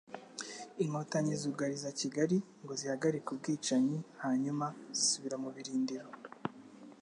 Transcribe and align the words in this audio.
Inkotanyi 0.83 1.33
zugariza 1.41 1.89
Kigali 1.99 2.37
ngo 2.63 2.73
zihagarike 2.79 3.27
ubwicanyi, 3.31 3.97
hanyuma 4.23 4.65
zisubira 4.97 5.35
mu 5.43 5.49
birindiro. 5.55 6.07